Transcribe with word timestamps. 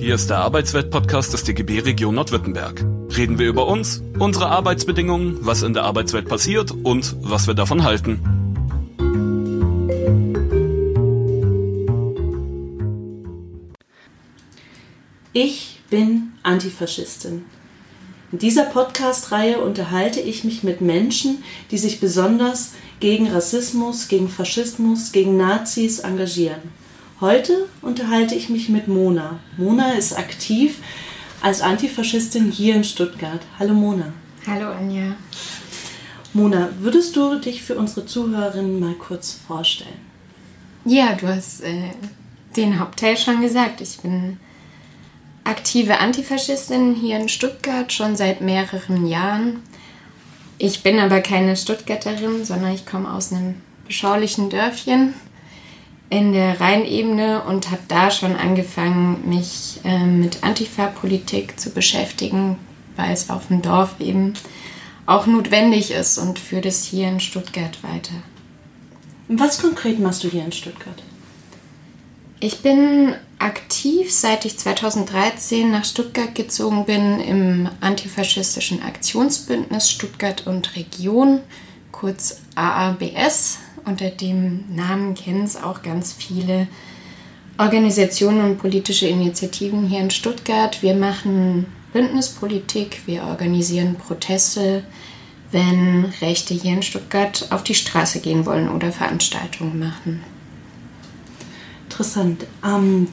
Hier 0.00 0.14
ist 0.14 0.30
der 0.30 0.38
Arbeitswelt-Podcast 0.38 1.34
des 1.34 1.44
DGB 1.44 1.80
Region 1.80 2.14
Nordwürttemberg. 2.14 2.82
Reden 3.14 3.38
wir 3.38 3.46
über 3.46 3.66
uns, 3.66 4.02
unsere 4.18 4.46
Arbeitsbedingungen, 4.46 5.44
was 5.44 5.62
in 5.62 5.74
der 5.74 5.84
Arbeitswelt 5.84 6.26
passiert 6.26 6.70
und 6.70 7.16
was 7.20 7.46
wir 7.46 7.52
davon 7.52 7.84
halten. 7.84 8.18
Ich 15.34 15.80
bin 15.90 16.32
Antifaschistin. 16.44 17.44
In 18.32 18.38
dieser 18.38 18.64
Podcast-Reihe 18.64 19.60
unterhalte 19.60 20.20
ich 20.20 20.44
mich 20.44 20.62
mit 20.62 20.80
Menschen, 20.80 21.44
die 21.70 21.78
sich 21.78 22.00
besonders 22.00 22.72
gegen 23.00 23.30
Rassismus, 23.30 24.08
gegen 24.08 24.30
Faschismus, 24.30 25.12
gegen 25.12 25.36
Nazis 25.36 25.98
engagieren. 25.98 26.80
Heute 27.20 27.68
unterhalte 27.82 28.34
ich 28.34 28.48
mich 28.48 28.70
mit 28.70 28.88
Mona. 28.88 29.40
Mona 29.58 29.92
ist 29.92 30.16
aktiv 30.16 30.78
als 31.42 31.60
Antifaschistin 31.60 32.50
hier 32.50 32.74
in 32.74 32.82
Stuttgart. 32.82 33.42
Hallo 33.58 33.74
Mona. 33.74 34.14
Hallo 34.46 34.70
Anja. 34.70 35.16
Mona, 36.32 36.70
würdest 36.78 37.14
du 37.16 37.38
dich 37.38 37.62
für 37.62 37.76
unsere 37.76 38.06
Zuhörerinnen 38.06 38.80
mal 38.80 38.94
kurz 38.94 39.38
vorstellen? 39.46 40.00
Ja, 40.86 41.12
du 41.12 41.28
hast 41.28 41.60
äh, 41.60 41.90
den 42.56 42.80
Hauptteil 42.80 43.18
schon 43.18 43.42
gesagt. 43.42 43.82
Ich 43.82 43.98
bin 43.98 44.38
aktive 45.44 45.98
Antifaschistin 45.98 46.94
hier 46.94 47.18
in 47.18 47.28
Stuttgart 47.28 47.92
schon 47.92 48.16
seit 48.16 48.40
mehreren 48.40 49.06
Jahren. 49.06 49.60
Ich 50.56 50.82
bin 50.82 50.98
aber 50.98 51.20
keine 51.20 51.54
Stuttgarterin, 51.54 52.46
sondern 52.46 52.72
ich 52.72 52.86
komme 52.86 53.12
aus 53.12 53.30
einem 53.30 53.56
beschaulichen 53.86 54.48
Dörfchen 54.48 55.12
in 56.10 56.32
der 56.32 56.60
Rheinebene 56.60 57.44
und 57.44 57.70
habe 57.70 57.82
da 57.88 58.10
schon 58.10 58.36
angefangen, 58.36 59.28
mich 59.28 59.80
äh, 59.84 60.04
mit 60.04 60.42
Antifa-Politik 60.42 61.58
zu 61.58 61.70
beschäftigen, 61.70 62.58
weil 62.96 63.12
es 63.12 63.30
auf 63.30 63.46
dem 63.46 63.62
Dorf 63.62 63.94
eben 64.00 64.34
auch 65.06 65.26
notwendig 65.26 65.92
ist 65.92 66.18
und 66.18 66.38
führe 66.38 66.62
das 66.62 66.84
hier 66.84 67.08
in 67.08 67.20
Stuttgart 67.20 67.82
weiter. 67.82 68.14
Was 69.28 69.62
konkret 69.62 70.00
machst 70.00 70.24
du 70.24 70.28
hier 70.28 70.44
in 70.44 70.52
Stuttgart? 70.52 71.02
Ich 72.40 72.62
bin 72.62 73.14
aktiv, 73.38 74.12
seit 74.12 74.44
ich 74.44 74.58
2013 74.58 75.70
nach 75.70 75.84
Stuttgart 75.84 76.34
gezogen 76.34 76.86
bin, 76.86 77.20
im 77.20 77.68
antifaschistischen 77.80 78.82
Aktionsbündnis 78.82 79.90
Stuttgart 79.90 80.46
und 80.46 80.74
Region, 80.74 81.40
kurz 81.92 82.40
AABS. 82.54 83.58
Unter 83.84 84.10
dem 84.10 84.64
Namen 84.74 85.14
kennen 85.14 85.44
es 85.44 85.56
auch 85.56 85.82
ganz 85.82 86.12
viele 86.12 86.68
Organisationen 87.58 88.44
und 88.44 88.58
politische 88.58 89.06
Initiativen 89.06 89.86
hier 89.86 90.00
in 90.00 90.10
Stuttgart. 90.10 90.82
Wir 90.82 90.94
machen 90.94 91.66
Bündnispolitik, 91.92 93.02
wir 93.06 93.24
organisieren 93.24 93.96
Proteste, 93.96 94.84
wenn 95.50 96.06
Rechte 96.20 96.54
hier 96.54 96.74
in 96.74 96.82
Stuttgart 96.82 97.48
auf 97.50 97.64
die 97.64 97.74
Straße 97.74 98.20
gehen 98.20 98.46
wollen 98.46 98.68
oder 98.68 98.92
Veranstaltungen 98.92 99.78
machen 99.78 100.22
interessant. 102.00 102.46
Ähm, 102.64 103.08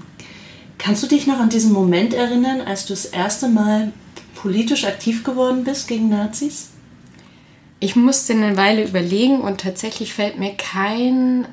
kannst 0.77 1.03
du 1.03 1.07
dich 1.07 1.27
noch 1.27 1.39
an 1.39 1.49
diesen 1.49 1.73
Moment 1.73 2.13
erinnern, 2.13 2.61
als 2.61 2.85
du 2.85 2.93
das 2.93 3.05
erste 3.05 3.49
Mal 3.49 3.91
politisch 4.35 4.85
aktiv 4.85 5.23
geworden 5.23 5.63
bist 5.63 5.87
gegen 5.87 6.09
Nazis? 6.09 6.69
Ich 7.79 7.95
musste 7.95 8.33
eine 8.33 8.57
Weile 8.57 8.83
überlegen 8.83 9.41
und 9.41 9.61
tatsächlich 9.61 10.13
fällt 10.13 10.39
mir 10.39 10.55
kein 10.55 11.47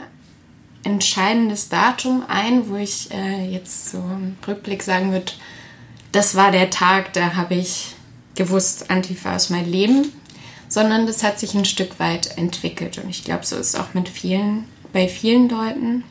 entscheidendes 0.83 1.69
Datum 1.69 2.25
ein, 2.29 2.69
wo 2.69 2.77
ich 2.77 3.11
äh, 3.13 3.51
jetzt 3.51 3.91
so 3.91 3.99
im 3.99 4.37
Rückblick 4.47 4.83
sagen 4.83 5.13
würde, 5.13 5.33
das 6.13 6.35
war 6.35 6.51
der 6.51 6.71
Tag, 6.71 7.13
da 7.13 7.35
habe 7.35 7.55
ich 7.55 7.95
gewusst, 8.35 8.91
Antifa 8.91 9.35
ist 9.35 9.51
mein 9.51 9.71
Leben, 9.71 10.13
sondern 10.69 11.07
das 11.07 11.23
hat 11.23 11.39
sich 11.39 11.55
ein 11.55 11.65
Stück 11.65 11.99
weit 11.99 12.39
entwickelt 12.39 12.99
und 12.99 13.11
ich 13.11 13.25
glaube, 13.25 13.45
so 13.45 13.57
ist 13.57 13.75
es 13.75 13.81
auch 13.81 13.95
mit 13.95 14.09
vielen, 14.09 14.65
bei 14.93 15.09
vielen 15.09 15.49
Leuten. 15.49 16.05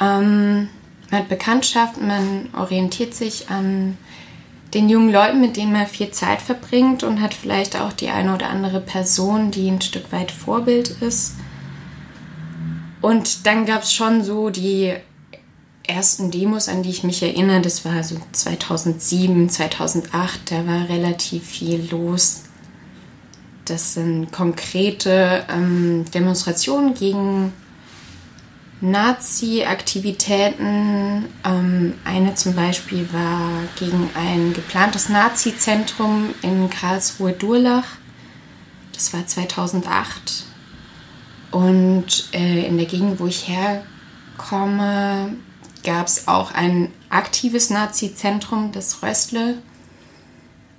Ähm, 0.00 0.68
man 1.10 1.20
hat 1.20 1.28
Bekanntschaften, 1.28 2.06
man 2.06 2.48
orientiert 2.54 3.14
sich 3.14 3.50
an 3.50 3.98
den 4.74 4.88
jungen 4.88 5.12
Leuten, 5.12 5.40
mit 5.40 5.56
denen 5.56 5.72
man 5.72 5.86
viel 5.86 6.10
Zeit 6.10 6.40
verbringt 6.40 7.02
und 7.02 7.20
hat 7.20 7.34
vielleicht 7.34 7.76
auch 7.76 7.92
die 7.92 8.08
eine 8.08 8.34
oder 8.34 8.48
andere 8.48 8.80
Person, 8.80 9.50
die 9.50 9.68
ein 9.68 9.80
Stück 9.80 10.12
weit 10.12 10.30
Vorbild 10.30 10.90
ist. 11.00 11.34
Und 13.00 13.46
dann 13.46 13.66
gab 13.66 13.82
es 13.82 13.92
schon 13.92 14.22
so 14.22 14.50
die 14.50 14.94
ersten 15.86 16.30
Demos, 16.30 16.68
an 16.68 16.82
die 16.82 16.90
ich 16.90 17.02
mich 17.02 17.22
erinnere. 17.22 17.62
Das 17.62 17.84
war 17.84 18.04
so 18.04 18.16
2007, 18.32 19.48
2008. 19.48 20.52
Da 20.52 20.66
war 20.66 20.88
relativ 20.88 21.44
viel 21.44 21.88
los. 21.90 22.44
Das 23.64 23.94
sind 23.94 24.30
konkrete 24.30 25.44
ähm, 25.48 26.04
Demonstrationen 26.12 26.94
gegen 26.94 27.52
Nazi-Aktivitäten. 28.80 31.26
Ähm, 31.44 31.94
eine 32.04 32.34
zum 32.34 32.54
Beispiel 32.54 33.12
war 33.12 33.50
gegen 33.78 34.08
ein 34.14 34.54
geplantes 34.54 35.08
Nazi-Zentrum 35.08 36.34
in 36.42 36.70
Karlsruhe-Durlach. 36.70 37.86
Das 38.92 39.12
war 39.12 39.26
2008. 39.26 40.44
Und 41.50 42.28
äh, 42.32 42.66
in 42.66 42.76
der 42.76 42.86
Gegend, 42.86 43.20
wo 43.20 43.26
ich 43.26 43.48
herkomme, 43.48 45.34
gab 45.82 46.06
es 46.06 46.28
auch 46.28 46.52
ein 46.52 46.92
aktives 47.08 47.70
Nazi-Zentrum, 47.70 48.70
das 48.72 49.02
Röstle, 49.02 49.58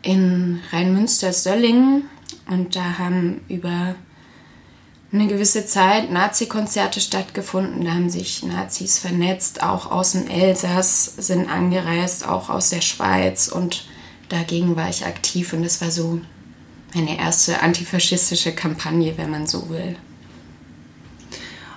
in 0.02 0.62
Rheinmünster-Söllingen. 0.72 2.04
Und 2.48 2.76
da 2.76 2.98
haben 2.98 3.42
über 3.48 3.96
eine 5.14 5.28
gewisse 5.28 5.66
Zeit 5.66 6.10
Nazi-Konzerte 6.12 7.02
stattgefunden. 7.02 7.84
Da 7.84 7.92
haben 7.92 8.10
sich 8.10 8.44
Nazis 8.44 8.98
vernetzt, 8.98 9.62
auch 9.62 9.92
aus 9.92 10.14
dem 10.14 10.28
Elsass 10.28 11.06
sind 11.18 11.50
angereist, 11.50 12.26
auch 12.28 12.50
aus 12.50 12.70
der 12.70 12.82
Schweiz. 12.82 13.50
Und 13.50 13.86
dagegen 14.30 14.76
war 14.76 14.90
ich 14.90 15.06
aktiv 15.06 15.52
und 15.54 15.64
das 15.64 15.82
war 15.82 15.92
so 15.92 16.22
meine 16.94 17.18
erste 17.18 17.62
antifaschistische 17.62 18.54
Kampagne, 18.54 19.18
wenn 19.18 19.32
man 19.32 19.48
so 19.48 19.70
will. 19.70 19.98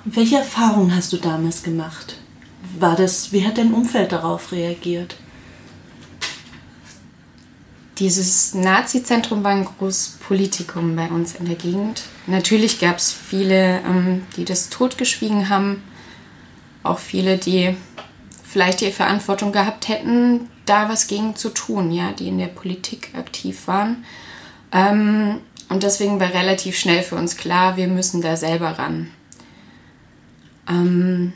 Und 0.05 0.17
welche 0.17 0.37
Erfahrungen 0.37 0.95
hast 0.95 1.13
du 1.13 1.17
damals 1.17 1.63
gemacht? 1.63 2.17
War 2.79 2.95
das, 2.95 3.33
wie 3.33 3.47
hat 3.47 3.59
dein 3.59 3.75
Umfeld 3.75 4.13
darauf 4.13 4.53
reagiert? 4.53 5.17
Dieses 7.99 8.55
Nazi-Zentrum 8.55 9.45
war 9.45 9.53
ein 9.53 9.65
großes 9.65 10.19
Politikum 10.27 10.97
bei 10.97 11.09
uns 11.09 11.37
in 11.37 11.47
der 11.47 11.55
Gegend. 11.55 12.03
Natürlich 12.27 12.81
gab 12.81 12.97
es 12.97 13.13
viele, 13.13 13.81
ähm, 13.81 14.27
die 14.37 14.45
das 14.45 14.69
totgeschwiegen 14.69 15.49
haben. 15.49 15.83
Auch 16.83 16.99
viele, 16.99 17.39
die 17.39 17.77
vielleicht 18.43 18.81
die 18.81 18.91
Verantwortung 18.91 19.53
gehabt 19.53 19.89
hätten, 19.89 20.49
da 20.67 20.89
was 20.89 21.07
gegen 21.07 21.37
zu 21.37 21.51
tun, 21.51 21.93
ja, 21.93 22.13
die 22.13 22.29
in 22.29 22.39
der 22.39 22.49
Politik 22.49 23.11
aktiv 23.15 23.69
waren. 23.69 24.05
Ähm, 24.73 25.41
und 25.69 25.83
deswegen 25.83 26.19
war 26.19 26.35
relativ 26.35 26.77
schnell 26.77 27.03
für 27.03 27.17
uns 27.17 27.37
klar, 27.37 27.77
wir 27.77 27.87
müssen 27.87 28.23
da 28.23 28.37
selber 28.37 28.71
ran. 28.71 29.11
Ähm, 30.69 31.33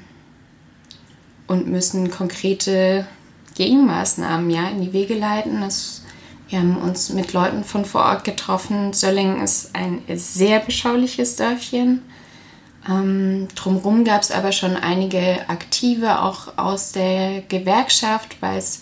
und 1.47 1.67
müssen 1.67 2.11
konkrete 2.11 3.07
Gegenmaßnahmen 3.55 4.51
ja, 4.51 4.69
in 4.69 4.83
die 4.83 4.93
Wege 4.93 5.15
leiten. 5.15 5.61
Das 5.61 6.03
wir 6.49 6.61
haben 6.61 6.79
uns 6.79 7.11
mit 7.11 7.33
Leuten 7.33 7.63
von 7.63 7.85
vor 7.85 8.03
Ort 8.03 8.25
getroffen. 8.25 8.93
Söllingen 8.93 9.43
ist 9.43 9.75
ein 9.75 10.03
sehr 10.15 10.61
beschauliches 10.61 11.37
Dörfchen. 11.37 12.03
Ähm, 12.89 13.49
drumherum 13.55 14.05
gab 14.05 14.23
es 14.23 14.31
aber 14.31 14.53
schon 14.53 14.77
einige 14.77 15.49
Aktive, 15.49 16.23
auch 16.23 16.57
aus 16.57 16.93
der 16.93 17.43
Gewerkschaft, 17.43 18.39
weil 18.41 18.59
es 18.59 18.81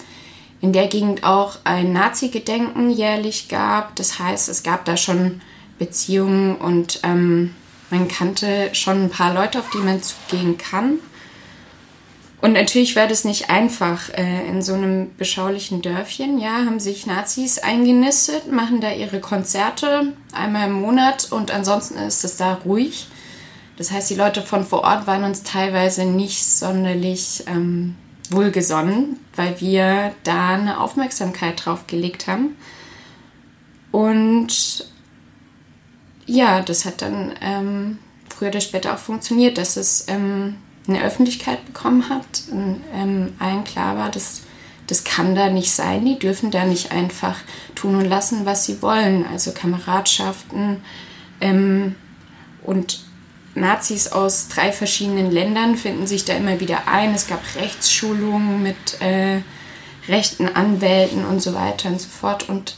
in 0.61 0.73
der 0.73 0.87
Gegend 0.87 1.25
auch 1.25 1.59
ein 1.65 1.93
Nazi-Gedenken 1.93 2.91
jährlich 2.91 3.49
gab. 3.49 3.97
Das 3.97 4.19
heißt, 4.19 4.49
es 4.49 4.63
gab 4.63 4.85
da 4.85 4.97
schon 4.97 5.41
Beziehungen 5.79 6.57
und 6.57 7.01
ähm, 7.03 7.55
man 7.91 8.07
kannte 8.07 8.71
schon 8.75 9.05
ein 9.05 9.11
paar 9.11 9.35
Leute, 9.35 9.59
auf 9.59 9.71
die 9.71 9.79
man 9.79 10.03
zugehen 10.03 10.57
kann. 10.57 10.99
Und 12.47 12.53
natürlich 12.53 12.95
war 12.95 13.09
das 13.09 13.25
nicht 13.25 13.51
einfach. 13.51 14.09
Äh, 14.11 14.47
in 14.47 14.63
so 14.63 14.75
einem 14.75 15.17
beschaulichen 15.17 15.83
Dörfchen, 15.83 16.39
ja, 16.39 16.65
haben 16.65 16.79
sich 16.79 17.05
Nazis 17.05 17.59
eingenistet, 17.59 18.53
machen 18.53 18.81
da 18.81 18.93
ihre 18.93 19.19
Konzerte 19.19 20.13
einmal 20.33 20.69
im 20.69 20.75
Monat 20.75 21.33
und 21.33 21.51
ansonsten 21.51 21.99
ist 21.99 22.23
es 22.23 22.37
da 22.37 22.55
ruhig. 22.65 23.09
Das 23.79 23.91
heißt, 23.91 24.09
die 24.11 24.15
Leute 24.15 24.43
von 24.43 24.65
vor 24.65 24.85
Ort 24.85 25.09
waren 25.09 25.25
uns 25.25 25.43
teilweise 25.43 26.05
nicht 26.05 26.47
sonderlich 26.47 27.43
ähm, 27.49 27.97
wohlgesonnen, 28.31 29.19
weil 29.35 29.61
wir 29.61 30.13
da 30.23 30.51
eine 30.51 30.79
Aufmerksamkeit 30.79 31.67
drauf 31.67 31.89
gelegt 31.89 32.29
haben. 32.29 32.57
Und 33.91 34.87
ja, 36.27 36.61
das 36.61 36.85
hat 36.85 37.03
dann 37.03 37.35
ähm, 37.41 37.99
früher 38.29 38.51
oder 38.51 38.61
später 38.61 38.95
auch 38.95 38.99
funktioniert, 38.99 39.59
dass 39.59 39.77
es 39.77 40.07
ähm, 40.07 40.59
eine 40.89 41.03
Öffentlichkeit 41.03 41.65
bekommen 41.65 42.09
hat 42.09 42.45
und 42.51 42.83
ähm, 42.95 43.35
allen 43.39 43.65
klar 43.65 43.97
war, 43.97 44.11
dass 44.11 44.43
das 44.87 45.05
kann 45.05 45.35
da 45.35 45.51
nicht 45.51 45.73
sein. 45.73 46.05
Die 46.05 46.19
dürfen 46.19 46.51
da 46.51 46.65
nicht 46.65 46.93
einfach 46.93 47.37
tun 47.75 47.97
und 47.97 48.05
lassen, 48.05 48.47
was 48.47 48.67
sie 48.67 48.83
wollen. 48.83 49.27
Also 49.27 49.53
Kameradschaften 49.53 50.83
ähm, 51.41 51.97
und 52.63 53.01
Nazis 53.55 54.09
aus 54.09 54.49
drei 54.49 54.71
verschiedenen 54.71 55.31
Ländern 55.31 55.77
finden 55.77 56.07
sich 56.07 56.25
da 56.25 56.35
immer 56.35 56.61
wieder 56.61 56.87
ein. 56.87 57.15
Es 57.15 57.27
gab 57.27 57.43
Rechtsschulungen 57.57 58.63
mit 58.63 59.01
äh, 59.01 59.41
rechten 60.09 60.49
Anwälten 60.49 61.25
und 61.25 61.41
so 61.41 61.55
weiter 61.55 61.89
und 61.89 62.01
so 62.01 62.09
fort. 62.09 62.49
Und 62.49 62.77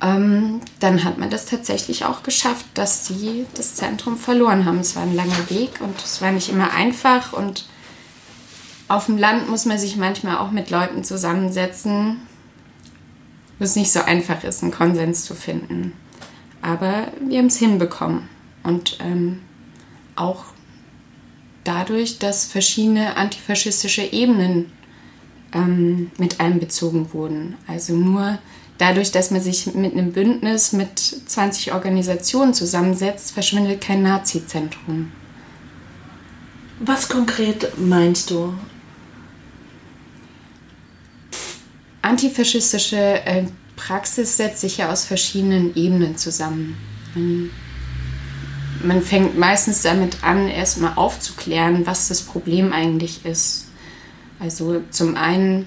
ähm, 0.00 0.60
dann 0.78 1.02
hat 1.02 1.18
man 1.18 1.30
das 1.30 1.46
tatsächlich 1.46 2.04
auch 2.04 2.22
geschafft, 2.22 2.66
dass 2.74 3.06
sie 3.06 3.46
das 3.54 3.74
Zentrum 3.74 4.16
verloren 4.16 4.64
haben. 4.64 4.78
Es 4.78 4.94
war 4.94 5.02
ein 5.02 5.16
langer 5.16 5.50
Weg 5.50 5.80
und 5.80 6.00
es 6.02 6.22
war 6.22 6.30
nicht 6.30 6.50
immer 6.50 6.72
einfach. 6.72 7.32
Und 7.32 7.66
auf 8.86 9.06
dem 9.06 9.18
Land 9.18 9.48
muss 9.48 9.64
man 9.64 9.78
sich 9.78 9.96
manchmal 9.96 10.38
auch 10.38 10.52
mit 10.52 10.70
Leuten 10.70 11.02
zusammensetzen, 11.02 12.20
wo 13.58 13.64
es 13.64 13.74
nicht 13.74 13.92
so 13.92 14.00
einfach 14.00 14.44
ist, 14.44 14.62
einen 14.62 14.72
Konsens 14.72 15.24
zu 15.24 15.34
finden. 15.34 15.92
Aber 16.62 17.08
wir 17.26 17.38
haben 17.38 17.46
es 17.46 17.58
hinbekommen. 17.58 18.28
Und 18.62 18.98
ähm, 19.00 19.40
auch 20.14 20.44
dadurch, 21.64 22.18
dass 22.18 22.46
verschiedene 22.46 23.16
antifaschistische 23.16 24.02
Ebenen 24.02 24.72
ähm, 25.52 26.10
mit 26.18 26.40
einbezogen 26.40 27.12
wurden. 27.12 27.56
Also 27.66 27.94
nur 27.94 28.38
dadurch, 28.78 29.12
dass 29.12 29.30
man 29.30 29.40
sich 29.40 29.74
mit 29.74 29.92
einem 29.92 30.12
Bündnis 30.12 30.72
mit 30.72 30.98
20 30.98 31.72
Organisationen 31.72 32.54
zusammensetzt, 32.54 33.32
verschwindet 33.32 33.80
kein 33.80 34.02
Nazi-Zentrum. 34.02 35.12
Was 36.80 37.08
konkret 37.08 37.78
meinst 37.78 38.30
du? 38.30 38.54
Antifaschistische 42.02 42.96
äh, 42.96 43.44
Praxis 43.76 44.36
setzt 44.36 44.60
sich 44.60 44.78
ja 44.78 44.90
aus 44.90 45.04
verschiedenen 45.04 45.74
Ebenen 45.74 46.16
zusammen. 46.16 46.76
Man, 47.14 47.50
man 48.82 49.02
fängt 49.02 49.38
meistens 49.38 49.82
damit 49.82 50.22
an, 50.22 50.48
erstmal 50.48 50.94
aufzuklären, 50.96 51.86
was 51.86 52.08
das 52.08 52.22
Problem 52.22 52.72
eigentlich 52.72 53.24
ist. 53.24 53.66
Also 54.38 54.82
zum 54.90 55.16
einen, 55.16 55.66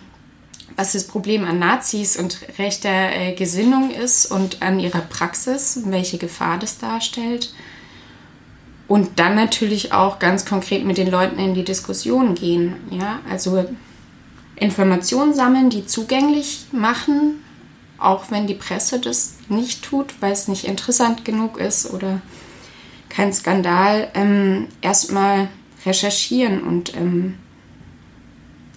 was 0.76 0.94
das 0.94 1.06
Problem 1.06 1.44
an 1.44 1.60
Nazis 1.60 2.18
und 2.18 2.40
rechter 2.58 3.16
äh, 3.16 3.34
Gesinnung 3.34 3.92
ist 3.92 4.26
und 4.26 4.62
an 4.62 4.80
ihrer 4.80 5.02
Praxis, 5.02 5.82
welche 5.86 6.18
Gefahr 6.18 6.58
das 6.60 6.78
darstellt. 6.78 7.54
Und 8.88 9.20
dann 9.20 9.36
natürlich 9.36 9.94
auch 9.94 10.20
ganz 10.20 10.46
konkret 10.46 10.84
mit 10.84 10.98
den 10.98 11.10
Leuten 11.10 11.40
in 11.40 11.54
die 11.54 11.64
Diskussion 11.64 12.36
gehen. 12.36 12.76
Ja, 12.90 13.20
also 13.30 13.66
Informationen 14.56 15.34
sammeln, 15.34 15.70
die 15.70 15.86
zugänglich 15.86 16.66
machen, 16.72 17.42
auch 17.98 18.32
wenn 18.32 18.48
die 18.48 18.54
Presse 18.54 19.00
das 19.00 19.36
nicht 19.48 19.84
tut, 19.84 20.14
weil 20.22 20.34
es 20.34 20.48
nicht 20.48 20.66
interessant 20.66 21.24
genug 21.24 21.58
ist 21.58 21.92
oder 21.94 22.22
kein 23.10 23.34
Skandal, 23.34 24.10
ähm, 24.14 24.68
erstmal 24.82 25.50
recherchieren 25.86 26.62
und 26.62 26.96
ähm, 26.96 27.36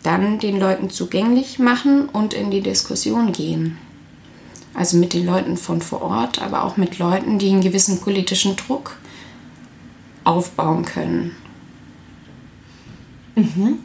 dann 0.05 0.39
den 0.39 0.61
Leuten 0.61 0.91
zugänglich 0.91 1.59
machen 1.59 2.09
und 2.09 2.33
in 2.33 2.53
die 2.53 2.61
Diskussion 2.61 3.33
gehen. 3.33 3.79
Also 4.75 4.97
mit 4.97 5.13
den 5.13 5.27
Leuten 5.27 5.57
von 5.57 5.81
vor 5.81 6.03
Ort, 6.03 6.41
aber 6.41 6.63
auch 6.63 6.77
mit 6.77 6.99
Leuten, 6.99 7.39
die 7.39 7.49
einen 7.49 7.61
gewissen 7.61 8.01
politischen 8.01 8.55
Druck 8.55 8.97
aufbauen 10.25 10.85
können. 10.85 11.35
Mhm. 13.35 13.79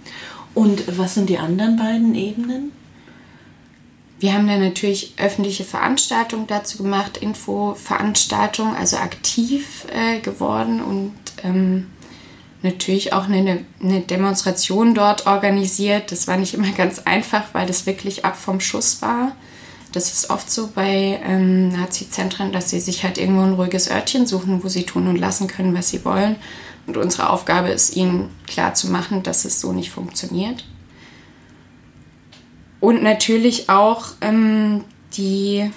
Und 0.53 0.97
was 0.97 1.13
sind 1.13 1.29
die 1.29 1.37
anderen 1.37 1.77
beiden 1.77 2.13
Ebenen? 2.15 2.71
Wir 4.19 4.33
haben 4.33 4.47
dann 4.47 4.61
natürlich 4.61 5.13
öffentliche 5.17 5.63
Veranstaltungen 5.63 6.47
dazu 6.47 6.83
gemacht, 6.83 7.17
Infoveranstaltungen, 7.17 8.75
also 8.75 8.97
aktiv 8.97 9.85
äh, 9.93 10.19
geworden 10.19 10.81
und 10.81 11.13
ähm, 11.43 11.87
natürlich 12.61 13.13
auch 13.13 13.25
eine, 13.25 13.65
eine 13.81 14.01
Demonstration 14.01 14.93
dort 14.93 15.27
organisiert. 15.27 16.11
Das 16.11 16.27
war 16.27 16.37
nicht 16.37 16.53
immer 16.53 16.71
ganz 16.71 16.99
einfach, 16.99 17.43
weil 17.53 17.67
das 17.67 17.85
wirklich 17.85 18.25
ab 18.25 18.37
vom 18.37 18.59
Schuss 18.59 19.01
war. 19.01 19.33
Das 19.91 20.13
ist 20.13 20.29
oft 20.29 20.51
so 20.51 20.69
bei 20.73 21.19
ähm, 21.23 21.69
Nazi-Zentren, 21.69 22.51
dass 22.51 22.69
sie 22.69 22.79
sich 22.79 23.03
halt 23.03 23.17
irgendwo 23.17 23.41
ein 23.41 23.53
ruhiges 23.53 23.89
Örtchen 23.89 24.27
suchen, 24.27 24.63
wo 24.63 24.67
sie 24.67 24.83
tun 24.83 25.07
und 25.07 25.15
lassen 25.15 25.47
können, 25.47 25.73
was 25.73 25.89
sie 25.89 26.05
wollen. 26.05 26.35
Und 26.85 26.97
unsere 26.97 27.29
Aufgabe 27.29 27.69
ist, 27.69 27.95
ihnen 27.95 28.29
klarzumachen, 28.47 29.23
dass 29.23 29.45
es 29.45 29.59
so 29.59 29.73
nicht 29.73 29.89
funktioniert. 29.89 30.65
Und 32.79 33.03
natürlich 33.03 33.69
auch 33.69 34.09
ähm, 34.21 34.83
die 35.13 35.71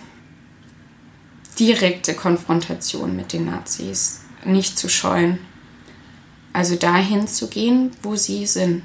direkte 1.58 2.14
Konfrontation 2.14 3.16
mit 3.16 3.32
den 3.32 3.46
Nazis 3.46 4.20
nicht 4.44 4.78
zu 4.78 4.88
scheuen. 4.88 5.38
Also 6.52 6.76
dahin 6.76 7.26
zu 7.26 7.48
gehen, 7.48 7.92
wo 8.02 8.16
sie 8.16 8.46
sind. 8.46 8.82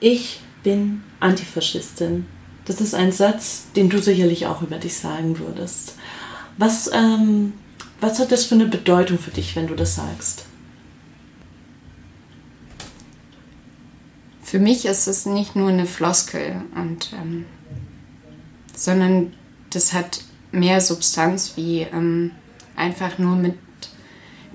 Ich 0.00 0.40
bin 0.62 1.02
Antifaschistin. 1.20 2.26
Das 2.66 2.80
ist 2.80 2.94
ein 2.94 3.12
Satz, 3.12 3.66
den 3.74 3.88
du 3.88 4.00
sicherlich 4.00 4.46
auch 4.46 4.62
über 4.62 4.76
dich 4.76 4.98
sagen 4.98 5.38
würdest. 5.38 5.94
Was, 6.58 6.90
ähm, 6.92 7.54
was 8.00 8.18
hat 8.18 8.30
das 8.30 8.44
für 8.44 8.54
eine 8.54 8.66
Bedeutung 8.66 9.18
für 9.18 9.30
dich, 9.30 9.56
wenn 9.56 9.66
du 9.66 9.74
das 9.74 9.94
sagst? 9.94 10.44
Für 14.42 14.58
mich 14.58 14.84
ist 14.86 15.06
es 15.06 15.26
nicht 15.26 15.56
nur 15.56 15.68
eine 15.68 15.86
Floskel, 15.86 16.62
und, 16.74 17.12
ähm, 17.12 17.44
sondern 18.74 19.34
das 19.70 19.92
hat 19.92 20.22
mehr 20.52 20.80
Substanz 20.80 21.52
wie 21.56 21.80
ähm, 21.80 22.30
einfach 22.76 23.18
nur 23.18 23.36
mit 23.36 23.54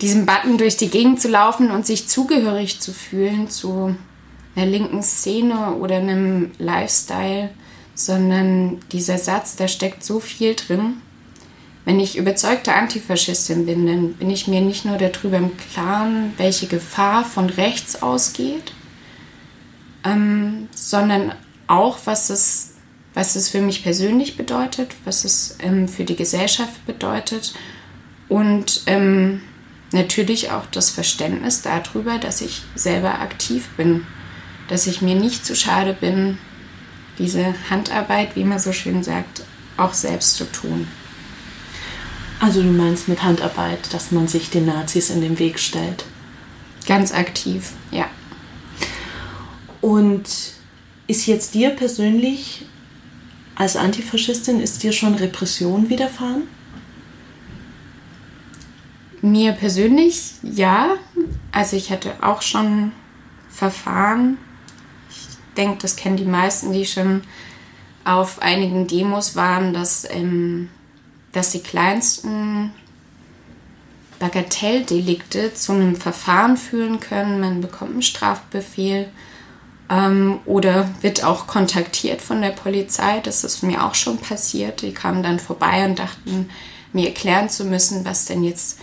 diesem 0.01 0.25
Button 0.25 0.57
durch 0.57 0.77
die 0.77 0.89
Gegend 0.89 1.21
zu 1.21 1.29
laufen 1.29 1.71
und 1.71 1.85
sich 1.85 2.07
zugehörig 2.07 2.79
zu 2.79 2.93
fühlen 2.93 3.49
zu 3.49 3.95
einer 4.55 4.65
linken 4.65 5.03
Szene 5.03 5.75
oder 5.75 5.97
einem 5.97 6.51
Lifestyle, 6.59 7.49
sondern 7.95 8.79
dieser 8.91 9.17
Satz, 9.17 9.55
da 9.55 9.67
steckt 9.67 10.03
so 10.03 10.19
viel 10.19 10.55
drin. 10.55 10.95
Wenn 11.85 11.99
ich 11.99 12.17
überzeugte 12.17 12.73
Antifaschistin 12.73 13.65
bin, 13.65 13.87
dann 13.87 14.13
bin 14.13 14.29
ich 14.29 14.47
mir 14.47 14.61
nicht 14.61 14.85
nur 14.85 14.97
darüber 14.97 15.37
im 15.37 15.51
Klaren, 15.57 16.33
welche 16.37 16.67
Gefahr 16.67 17.25
von 17.25 17.49
rechts 17.49 18.01
ausgeht, 18.01 18.73
ähm, 20.05 20.69
sondern 20.73 21.33
auch, 21.67 21.97
was 22.05 22.29
es, 22.29 22.75
was 23.13 23.35
es 23.35 23.49
für 23.49 23.61
mich 23.61 23.83
persönlich 23.83 24.37
bedeutet, 24.37 24.91
was 25.03 25.25
es 25.25 25.57
ähm, 25.59 25.87
für 25.87 26.05
die 26.05 26.15
Gesellschaft 26.15 26.85
bedeutet 26.85 27.53
und 28.29 28.83
ähm, 28.87 29.41
natürlich 29.93 30.51
auch 30.51 30.65
das 30.67 30.89
Verständnis 30.89 31.61
darüber, 31.61 32.17
dass 32.17 32.41
ich 32.41 32.61
selber 32.75 33.19
aktiv 33.19 33.67
bin, 33.77 34.05
dass 34.67 34.87
ich 34.87 35.01
mir 35.01 35.15
nicht 35.15 35.45
zu 35.45 35.55
schade 35.55 35.93
bin, 35.93 36.37
diese 37.19 37.53
Handarbeit, 37.69 38.35
wie 38.35 38.43
man 38.43 38.59
so 38.59 38.73
schön 38.73 39.03
sagt, 39.03 39.43
auch 39.77 39.93
selbst 39.93 40.35
zu 40.35 40.45
tun. 40.51 40.87
Also 42.39 42.61
du 42.61 42.69
meinst 42.69 43.07
mit 43.07 43.23
Handarbeit, 43.23 43.93
dass 43.93 44.11
man 44.11 44.27
sich 44.27 44.49
den 44.49 44.65
Nazis 44.65 45.09
in 45.09 45.21
den 45.21 45.39
Weg 45.39 45.59
stellt? 45.59 46.03
Ganz 46.85 47.13
aktiv, 47.13 47.71
ja. 47.91 48.09
Und 49.79 50.27
ist 51.07 51.25
jetzt 51.25 51.53
dir 51.53 51.69
persönlich 51.69 52.65
als 53.55 53.75
Antifaschistin, 53.75 54.59
ist 54.59 54.83
dir 54.83 54.91
schon 54.91 55.15
Repression 55.15 55.89
widerfahren? 55.89 56.43
Mir 59.23 59.53
persönlich 59.53 60.33
ja. 60.43 60.97
Also 61.53 61.77
ich 61.77 61.93
hatte 61.93 62.11
auch 62.21 62.41
schon 62.41 62.91
Verfahren. 63.49 64.37
Ich 65.09 65.55
denke, 65.55 65.77
das 65.81 65.95
kennen 65.95 66.17
die 66.17 66.25
meisten, 66.25 66.73
die 66.73 66.85
schon 66.85 67.21
auf 68.03 68.41
einigen 68.41 68.85
Demos 68.85 69.37
waren, 69.37 69.73
dass, 69.73 70.05
ähm, 70.11 70.69
dass 71.31 71.51
die 71.51 71.63
kleinsten 71.63 72.73
Bagatelldelikte 74.19 75.53
zu 75.53 75.71
einem 75.71 75.95
Verfahren 75.95 76.57
führen 76.57 76.99
können. 76.99 77.39
Man 77.39 77.61
bekommt 77.61 77.91
einen 77.91 78.01
Strafbefehl 78.01 79.09
ähm, 79.89 80.41
oder 80.43 80.89
wird 80.99 81.23
auch 81.23 81.47
kontaktiert 81.47 82.21
von 82.21 82.41
der 82.41 82.51
Polizei. 82.51 83.21
Das 83.21 83.45
ist 83.45 83.63
mir 83.63 83.85
auch 83.85 83.95
schon 83.95 84.17
passiert. 84.17 84.81
Die 84.81 84.93
kamen 84.93 85.23
dann 85.23 85.39
vorbei 85.39 85.85
und 85.85 85.97
dachten, 85.97 86.49
mir 86.91 87.07
erklären 87.07 87.47
zu 87.47 87.63
müssen, 87.63 88.03
was 88.03 88.25
denn 88.25 88.43
jetzt 88.43 88.81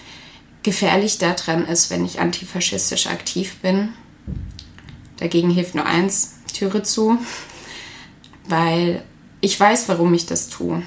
gefährlich 0.62 1.18
daran 1.18 1.66
ist, 1.66 1.90
wenn 1.90 2.04
ich 2.04 2.20
antifaschistisch 2.20 3.06
aktiv 3.06 3.56
bin. 3.58 3.90
Dagegen 5.18 5.50
hilft 5.50 5.74
nur 5.74 5.86
eins, 5.86 6.34
Türe 6.52 6.82
zu, 6.82 7.18
weil 8.48 9.02
ich 9.40 9.58
weiß, 9.58 9.88
warum 9.88 10.12
ich 10.14 10.26
das 10.26 10.48
tue. 10.48 10.82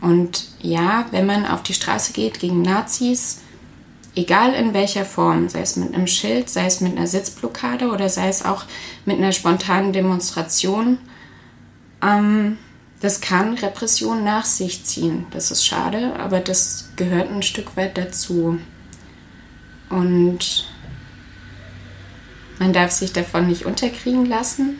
Und 0.00 0.48
ja, 0.60 1.06
wenn 1.10 1.26
man 1.26 1.46
auf 1.46 1.62
die 1.62 1.74
Straße 1.74 2.12
geht 2.12 2.40
gegen 2.40 2.62
Nazis, 2.62 3.40
egal 4.14 4.54
in 4.54 4.74
welcher 4.74 5.04
Form, 5.04 5.48
sei 5.48 5.60
es 5.60 5.76
mit 5.76 5.94
einem 5.94 6.06
Schild, 6.06 6.48
sei 6.48 6.66
es 6.66 6.80
mit 6.80 6.96
einer 6.96 7.06
Sitzblockade 7.06 7.88
oder 7.88 8.08
sei 8.08 8.28
es 8.28 8.44
auch 8.44 8.64
mit 9.04 9.18
einer 9.18 9.32
spontanen 9.32 9.92
Demonstration, 9.92 10.98
Ähm, 12.02 12.58
das 13.00 13.20
kann 13.20 13.54
Repression 13.54 14.24
nach 14.24 14.44
sich 14.44 14.84
ziehen. 14.84 15.26
Das 15.30 15.50
ist 15.50 15.66
schade, 15.66 16.14
aber 16.18 16.40
das 16.40 16.90
gehört 16.96 17.30
ein 17.30 17.42
Stück 17.42 17.76
weit 17.76 17.98
dazu. 17.98 18.58
Und 19.88 20.68
man 22.58 22.72
darf 22.72 22.90
sich 22.90 23.12
davon 23.12 23.46
nicht 23.46 23.66
unterkriegen 23.66 24.26
lassen. 24.26 24.78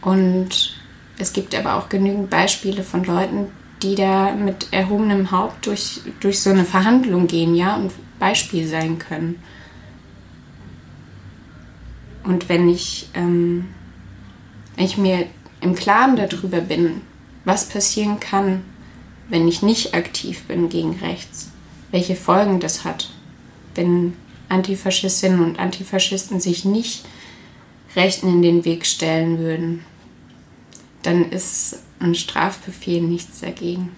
Und 0.00 0.76
es 1.18 1.32
gibt 1.32 1.54
aber 1.54 1.74
auch 1.74 1.88
genügend 1.88 2.30
Beispiele 2.30 2.82
von 2.82 3.04
Leuten, 3.04 3.48
die 3.82 3.94
da 3.94 4.32
mit 4.32 4.72
erhobenem 4.72 5.30
Haupt 5.30 5.66
durch, 5.66 6.00
durch 6.20 6.40
so 6.40 6.50
eine 6.50 6.64
Verhandlung 6.64 7.26
gehen, 7.26 7.54
ja, 7.54 7.76
und 7.76 7.92
Beispiel 8.18 8.66
sein 8.66 8.98
können. 8.98 9.42
Und 12.24 12.48
wenn 12.48 12.68
ich, 12.68 13.08
ähm, 13.14 13.68
wenn 14.74 14.84
ich 14.84 14.96
mir 14.96 15.26
im 15.60 15.74
Klaren 15.74 16.16
darüber 16.16 16.60
bin, 16.60 17.02
was 17.44 17.68
passieren 17.68 18.18
kann, 18.18 18.62
wenn 19.28 19.46
ich 19.48 19.62
nicht 19.62 19.94
aktiv 19.94 20.44
bin 20.44 20.68
gegen 20.68 20.98
rechts, 20.98 21.50
welche 21.90 22.16
Folgen 22.16 22.60
das 22.60 22.84
hat, 22.84 23.10
wenn 23.76 24.14
Antifaschistinnen 24.48 25.40
und 25.40 25.58
Antifaschisten 25.58 26.40
sich 26.40 26.64
nicht 26.64 27.04
Rechten 27.94 28.28
in 28.28 28.42
den 28.42 28.64
Weg 28.64 28.86
stellen 28.86 29.38
würden, 29.38 29.84
dann 31.02 31.30
ist 31.30 31.82
ein 31.98 32.14
Strafbefehl 32.14 33.00
nichts 33.00 33.40
dagegen. 33.40 33.90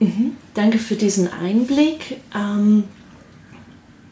Mhm, 0.00 0.36
danke 0.54 0.78
für 0.78 0.96
diesen 0.96 1.32
Einblick. 1.32 2.18
Ähm, 2.34 2.84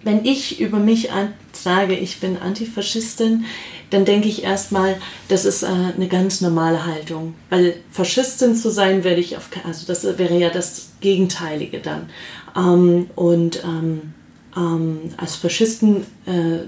wenn 0.02 0.24
ich 0.24 0.60
über 0.60 0.78
mich 0.78 1.10
sage, 1.52 1.94
ich 1.94 2.20
bin 2.20 2.38
Antifaschistin, 2.38 3.44
dann 3.90 4.04
denke 4.04 4.28
ich 4.28 4.42
erstmal, 4.42 4.96
das 5.28 5.44
ist 5.44 5.62
äh, 5.62 5.66
eine 5.66 6.08
ganz 6.08 6.40
normale 6.40 6.86
Haltung. 6.86 7.34
Weil 7.50 7.76
Faschistin 7.90 8.56
zu 8.56 8.70
sein, 8.70 9.04
werde 9.04 9.20
ich 9.20 9.36
auf, 9.36 9.48
also 9.64 9.86
das 9.86 10.04
wäre 10.18 10.38
ja 10.38 10.50
das 10.50 10.90
Gegenteilige 11.00 11.78
dann. 11.78 12.08
Ähm, 12.56 13.10
und 13.14 13.62
ähm, 13.64 14.14
ähm, 14.56 14.98
als 15.16 15.36
Faschisten 15.36 16.06
äh, 16.26 16.64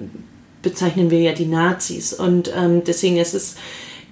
bezeichnen 0.63 1.11
wir 1.11 1.21
ja 1.21 1.33
die 1.33 1.47
Nazis. 1.47 2.13
Und 2.13 2.53
ähm, 2.55 2.85
deswegen 2.85 3.17
ist 3.17 3.35
es, 3.35 3.57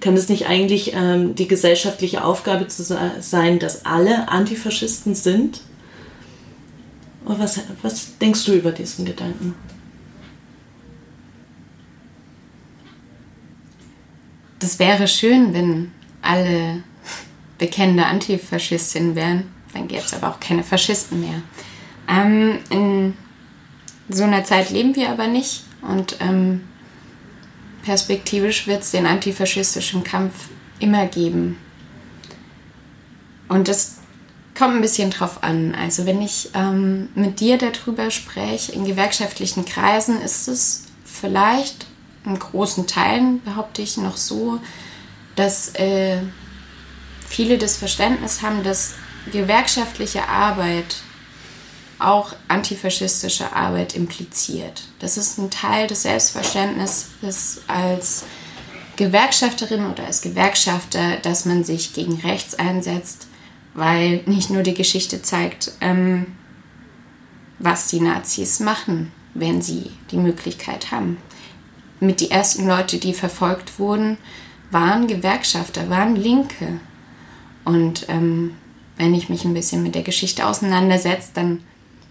kann 0.00 0.14
es 0.14 0.28
nicht 0.28 0.46
eigentlich 0.46 0.92
ähm, 0.94 1.34
die 1.34 1.48
gesellschaftliche 1.48 2.24
Aufgabe 2.24 2.66
zu 2.66 2.82
sein, 3.20 3.58
dass 3.58 3.84
alle 3.84 4.28
Antifaschisten 4.28 5.14
sind? 5.14 5.60
Oder 7.24 7.38
was, 7.40 7.60
was 7.82 8.18
denkst 8.18 8.44
du 8.46 8.52
über 8.52 8.72
diesen 8.72 9.04
Gedanken? 9.04 9.54
Das 14.58 14.78
wäre 14.78 15.06
schön, 15.06 15.52
wenn 15.52 15.92
alle 16.22 16.82
bekennende 17.58 18.06
Antifaschistinnen 18.06 19.14
wären. 19.14 19.52
Dann 19.72 19.88
gäbe 19.88 20.02
es 20.02 20.14
aber 20.14 20.30
auch 20.30 20.40
keine 20.40 20.62
Faschisten 20.62 21.20
mehr. 21.20 21.42
Ähm, 22.08 22.58
in 22.70 23.14
so 24.08 24.24
einer 24.24 24.44
Zeit 24.44 24.70
leben 24.70 24.96
wir 24.96 25.10
aber 25.10 25.26
nicht. 25.26 25.64
Und 25.82 26.16
ähm, 26.20 26.62
perspektivisch 27.82 28.66
wird 28.66 28.82
es 28.82 28.90
den 28.90 29.06
antifaschistischen 29.06 30.04
Kampf 30.04 30.48
immer 30.78 31.06
geben. 31.06 31.58
Und 33.48 33.68
das 33.68 33.98
kommt 34.56 34.74
ein 34.74 34.80
bisschen 34.80 35.10
drauf 35.10 35.42
an. 35.42 35.74
Also 35.74 36.06
wenn 36.06 36.22
ich 36.22 36.50
ähm, 36.54 37.10
mit 37.14 37.40
dir 37.40 37.58
darüber 37.58 38.10
spreche, 38.10 38.72
in 38.72 38.84
gewerkschaftlichen 38.84 39.64
Kreisen 39.64 40.20
ist 40.20 40.48
es 40.48 40.84
vielleicht 41.04 41.86
in 42.26 42.38
großen 42.38 42.86
Teilen, 42.86 43.42
behaupte 43.42 43.82
ich, 43.82 43.96
noch 43.96 44.16
so, 44.16 44.60
dass 45.36 45.74
äh, 45.74 46.18
viele 47.26 47.58
das 47.58 47.76
Verständnis 47.76 48.42
haben, 48.42 48.62
dass 48.62 48.94
gewerkschaftliche 49.32 50.28
Arbeit 50.28 50.96
auch 51.98 52.34
antifaschistische 52.48 53.54
Arbeit 53.54 53.94
impliziert. 53.94 54.82
Das 54.98 55.16
ist 55.16 55.38
ein 55.38 55.50
Teil 55.50 55.86
des 55.86 56.02
Selbstverständnisses 56.02 57.62
als 57.68 58.24
Gewerkschafterin 58.96 59.86
oder 59.86 60.04
als 60.04 60.20
Gewerkschafter, 60.20 61.16
dass 61.18 61.44
man 61.44 61.64
sich 61.64 61.94
gegen 61.94 62.20
rechts 62.20 62.54
einsetzt, 62.54 63.28
weil 63.74 64.22
nicht 64.26 64.50
nur 64.50 64.62
die 64.62 64.74
Geschichte 64.74 65.22
zeigt, 65.22 65.72
ähm, 65.80 66.36
was 67.58 67.88
die 67.88 68.00
Nazis 68.00 68.60
machen, 68.60 69.12
wenn 69.34 69.62
sie 69.62 69.90
die 70.10 70.16
Möglichkeit 70.16 70.90
haben. 70.90 71.18
Mit 72.00 72.20
die 72.20 72.30
ersten 72.30 72.66
Leute, 72.66 72.98
die 72.98 73.14
verfolgt 73.14 73.78
wurden, 73.78 74.18
waren 74.70 75.06
Gewerkschafter, 75.06 75.88
waren 75.88 76.16
Linke. 76.16 76.80
Und 77.64 78.06
ähm, 78.08 78.54
wenn 78.96 79.14
ich 79.14 79.28
mich 79.28 79.44
ein 79.44 79.54
bisschen 79.54 79.82
mit 79.82 79.94
der 79.94 80.02
Geschichte 80.02 80.46
auseinandersetze, 80.46 81.30
dann 81.34 81.62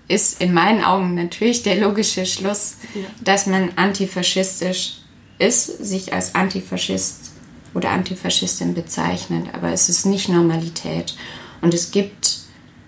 ist 0.07 0.41
in 0.41 0.53
meinen 0.53 0.83
Augen 0.83 1.15
natürlich 1.15 1.63
der 1.63 1.77
logische 1.77 2.25
Schluss, 2.25 2.77
ja. 2.93 3.01
dass 3.23 3.47
man 3.47 3.71
antifaschistisch 3.75 4.97
ist, 5.39 5.83
sich 5.83 6.13
als 6.13 6.35
Antifaschist 6.35 7.31
oder 7.73 7.89
Antifaschistin 7.89 8.73
bezeichnet. 8.73 9.47
Aber 9.53 9.71
es 9.71 9.89
ist 9.89 10.05
nicht 10.05 10.29
Normalität. 10.29 11.15
Und 11.61 11.73
es 11.73 11.91
gibt 11.91 12.39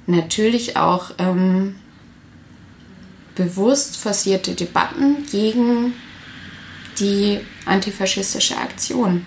natürlich 0.05 0.77
auch 0.77 1.11
ähm, 1.17 1.75
bewusst 3.35 3.97
forcierte 3.97 4.53
Debatten 4.53 5.25
gegen 5.31 5.93
die 6.99 7.39
antifaschistische 7.65 8.57
Aktion, 8.57 9.25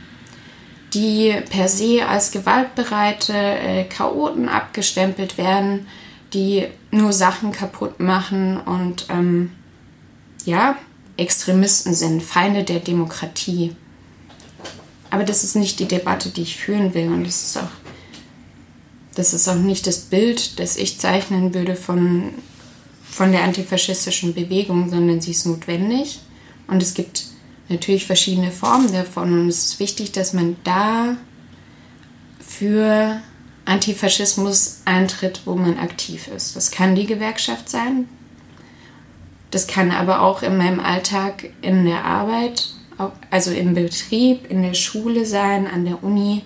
die 0.94 1.34
per 1.50 1.68
se 1.68 2.06
als 2.06 2.30
gewaltbereite 2.30 3.32
äh, 3.32 3.84
Chaoten 3.84 4.48
abgestempelt 4.48 5.38
werden, 5.38 5.86
die 6.32 6.66
nur 6.90 7.12
Sachen 7.12 7.52
kaputt 7.52 8.00
machen 8.00 8.60
und 8.60 9.06
ähm, 9.08 9.52
ja, 10.44 10.76
Extremisten 11.16 11.94
sind, 11.94 12.22
Feinde 12.22 12.64
der 12.64 12.80
Demokratie. 12.80 13.76
Aber 15.10 15.24
das 15.24 15.44
ist 15.44 15.56
nicht 15.56 15.80
die 15.80 15.88
Debatte, 15.88 16.30
die 16.30 16.42
ich 16.42 16.56
führen 16.56 16.94
will 16.94 17.08
und 17.08 17.24
das 17.24 17.42
ist 17.42 17.58
auch, 17.58 17.70
das 19.14 19.34
ist 19.34 19.48
auch 19.48 19.56
nicht 19.56 19.86
das 19.86 19.98
Bild, 19.98 20.58
das 20.58 20.76
ich 20.76 20.98
zeichnen 20.98 21.52
würde 21.52 21.76
von, 21.76 22.32
von 23.04 23.32
der 23.32 23.42
antifaschistischen 23.42 24.34
Bewegung, 24.34 24.88
sondern 24.88 25.20
sie 25.20 25.32
ist 25.32 25.46
notwendig 25.46 26.20
und 26.68 26.82
es 26.82 26.94
gibt 26.94 27.24
natürlich 27.70 28.06
verschiedene 28.06 28.50
Formen 28.50 28.92
davon 28.92 29.32
und 29.32 29.48
es 29.48 29.64
ist 29.64 29.80
wichtig, 29.80 30.12
dass 30.12 30.32
man 30.32 30.56
da 30.64 31.16
für 32.46 33.20
Antifaschismus 33.64 34.82
eintritt, 34.84 35.42
wo 35.44 35.54
man 35.54 35.78
aktiv 35.78 36.28
ist. 36.28 36.56
Das 36.56 36.70
kann 36.70 36.96
die 36.96 37.06
Gewerkschaft 37.06 37.70
sein. 37.70 38.08
Das 39.50 39.66
kann 39.66 39.92
aber 39.92 40.22
auch 40.22 40.42
in 40.42 40.56
meinem 40.56 40.80
Alltag 40.80 41.50
in 41.62 41.84
der 41.84 42.04
Arbeit, 42.04 42.70
also 43.30 43.52
im 43.52 43.74
Betrieb, 43.74 44.50
in 44.50 44.62
der 44.62 44.74
Schule 44.74 45.24
sein, 45.24 45.66
an 45.66 45.84
der 45.84 46.02
Uni. 46.02 46.42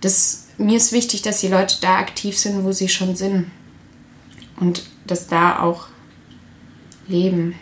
Das, 0.00 0.48
mir 0.56 0.76
ist 0.76 0.92
wichtig, 0.92 1.22
dass 1.22 1.40
die 1.40 1.48
Leute 1.48 1.76
da 1.80 1.98
aktiv 1.98 2.38
sind, 2.38 2.64
wo 2.64 2.72
sie 2.72 2.88
schon 2.88 3.16
sind. 3.16 3.50
Und 4.58 4.82
das 5.06 5.28
da 5.28 5.60
auch 5.60 5.88
leben. 7.06 7.54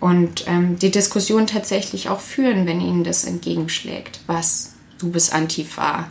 Und 0.00 0.46
ähm, 0.46 0.78
die 0.78 0.90
Diskussion 0.90 1.46
tatsächlich 1.46 2.08
auch 2.08 2.20
führen, 2.20 2.66
wenn 2.66 2.80
ihnen 2.80 3.04
das 3.04 3.24
entgegenschlägt. 3.24 4.20
Was? 4.26 4.74
Du 4.98 5.10
bist 5.10 5.32
Antifa 5.32 6.08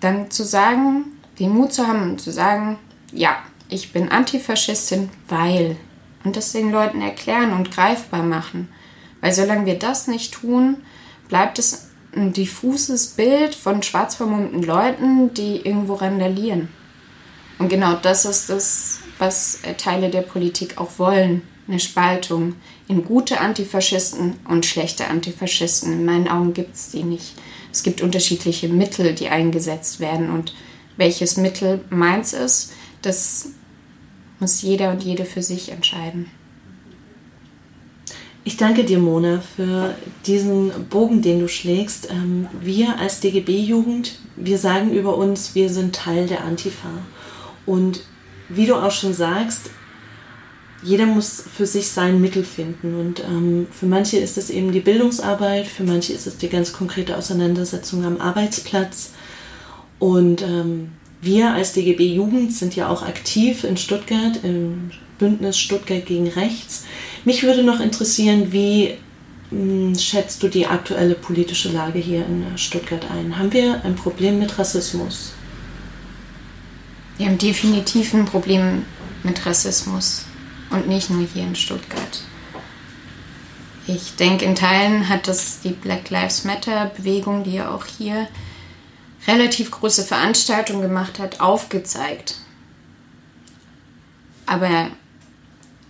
dann 0.00 0.30
zu 0.30 0.44
sagen, 0.44 1.04
den 1.38 1.50
Mut 1.50 1.72
zu 1.72 1.86
haben 1.86 2.10
und 2.10 2.20
zu 2.20 2.30
sagen, 2.30 2.78
ja, 3.12 3.36
ich 3.68 3.92
bin 3.92 4.10
Antifaschistin, 4.10 5.10
weil. 5.28 5.76
Und 6.24 6.36
das 6.36 6.52
den 6.52 6.72
Leuten 6.72 7.00
erklären 7.00 7.52
und 7.52 7.70
greifbar 7.70 8.22
machen. 8.22 8.68
Weil 9.20 9.32
solange 9.32 9.66
wir 9.66 9.78
das 9.78 10.08
nicht 10.08 10.34
tun, 10.34 10.78
bleibt 11.28 11.58
es 11.58 11.88
ein 12.14 12.32
diffuses 12.32 13.08
Bild 13.08 13.54
von 13.54 13.82
schwarz 13.82 14.14
vermummten 14.14 14.62
Leuten, 14.62 15.32
die 15.34 15.56
irgendwo 15.56 15.94
randalieren. 15.94 16.68
Und 17.58 17.68
genau 17.68 17.94
das 17.94 18.24
ist 18.24 18.50
das, 18.50 19.00
was 19.18 19.60
Teile 19.78 20.10
der 20.10 20.22
Politik 20.22 20.78
auch 20.78 20.98
wollen. 20.98 21.42
Eine 21.68 21.80
Spaltung 21.80 22.54
in 22.88 23.04
gute 23.04 23.40
Antifaschisten 23.40 24.34
und 24.48 24.64
schlechte 24.64 25.06
Antifaschisten. 25.06 25.92
In 25.92 26.04
meinen 26.04 26.28
Augen 26.28 26.54
gibt 26.54 26.74
es 26.74 26.90
die 26.90 27.02
nicht 27.02 27.34
es 27.70 27.82
gibt 27.82 28.00
unterschiedliche 28.00 28.68
Mittel, 28.68 29.14
die 29.14 29.28
eingesetzt 29.28 30.00
werden 30.00 30.30
und 30.30 30.54
welches 30.96 31.36
Mittel 31.36 31.84
meins 31.90 32.32
ist, 32.32 32.72
das 33.02 33.50
muss 34.40 34.62
jeder 34.62 34.90
und 34.90 35.02
jede 35.02 35.24
für 35.24 35.42
sich 35.42 35.70
entscheiden. 35.70 36.30
Ich 38.44 38.56
danke 38.56 38.84
dir, 38.84 38.98
Mona, 38.98 39.40
für 39.40 39.94
diesen 40.26 40.88
Bogen, 40.88 41.22
den 41.22 41.40
du 41.40 41.48
schlägst. 41.48 42.10
Ähm, 42.10 42.48
wir 42.60 42.98
als 42.98 43.20
DGB-Jugend, 43.20 44.18
wir 44.36 44.58
sagen 44.58 44.92
über 44.92 45.16
uns, 45.16 45.54
wir 45.54 45.68
sind 45.68 45.94
Teil 45.94 46.26
der 46.26 46.44
Antifa. 46.44 46.88
Und 47.66 48.00
wie 48.48 48.64
du 48.66 48.74
auch 48.76 48.90
schon 48.90 49.12
sagst, 49.12 49.70
jeder 50.82 51.06
muss 51.06 51.42
für 51.56 51.66
sich 51.66 51.88
sein 51.88 52.20
Mittel 52.20 52.44
finden. 52.44 52.94
Und 52.94 53.20
ähm, 53.20 53.66
für 53.72 53.86
manche 53.86 54.18
ist 54.18 54.38
es 54.38 54.50
eben 54.50 54.72
die 54.72 54.80
Bildungsarbeit, 54.80 55.66
für 55.66 55.84
manche 55.84 56.12
ist 56.12 56.26
es 56.26 56.38
die 56.38 56.48
ganz 56.48 56.72
konkrete 56.72 57.16
Auseinandersetzung 57.16 58.04
am 58.04 58.20
Arbeitsplatz. 58.20 59.10
Und 59.98 60.42
ähm, 60.42 60.90
wir 61.20 61.52
als 61.52 61.72
DGB 61.72 62.14
Jugend 62.14 62.52
sind 62.52 62.76
ja 62.76 62.88
auch 62.88 63.02
aktiv 63.02 63.64
in 63.64 63.76
Stuttgart, 63.76 64.38
im 64.44 64.90
Bündnis 65.18 65.58
Stuttgart 65.58 66.06
gegen 66.06 66.28
Rechts. 66.28 66.84
Mich 67.24 67.42
würde 67.42 67.64
noch 67.64 67.80
interessieren, 67.80 68.52
wie 68.52 68.94
hm, 69.50 69.98
schätzt 69.98 70.44
du 70.44 70.48
die 70.48 70.66
aktuelle 70.66 71.14
politische 71.14 71.70
Lage 71.72 71.98
hier 71.98 72.24
in 72.24 72.56
Stuttgart 72.56 73.10
ein? 73.10 73.36
Haben 73.36 73.52
wir 73.52 73.84
ein 73.84 73.96
Problem 73.96 74.38
mit 74.38 74.56
Rassismus? 74.56 75.32
Wir 77.16 77.26
haben 77.26 77.38
definitiv 77.38 78.14
ein 78.14 78.26
Problem 78.26 78.84
mit 79.24 79.44
Rassismus 79.44 80.27
und 80.70 80.88
nicht 80.88 81.10
nur 81.10 81.26
hier 81.26 81.44
in 81.44 81.56
Stuttgart. 81.56 82.22
Ich 83.86 84.16
denke, 84.16 84.44
in 84.44 84.54
Teilen 84.54 85.08
hat 85.08 85.28
das 85.28 85.60
die 85.60 85.70
Black 85.70 86.10
Lives 86.10 86.44
Matter 86.44 86.86
Bewegung, 86.96 87.44
die 87.44 87.54
ja 87.54 87.74
auch 87.74 87.86
hier 87.86 88.28
relativ 89.26 89.70
große 89.70 90.04
Veranstaltungen 90.04 90.82
gemacht 90.82 91.18
hat, 91.18 91.40
aufgezeigt. 91.40 92.36
Aber 94.46 94.90